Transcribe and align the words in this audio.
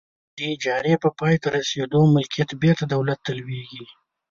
د 0.37 0.39
اجارې 0.53 0.93
په 1.03 1.09
پای 1.19 1.35
ته 1.41 1.47
رسیدو 1.57 1.99
ملکیت 2.15 2.49
بیرته 2.61 2.83
دولت 2.93 3.19
ته 3.25 3.31
لویږي. 3.39 3.85